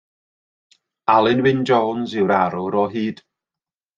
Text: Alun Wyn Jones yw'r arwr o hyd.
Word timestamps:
Alun 1.15 1.43
Wyn 1.47 1.61
Jones 1.69 2.15
yw'r 2.21 2.35
arwr 2.39 2.79
o 2.85 2.87
hyd. 2.95 3.23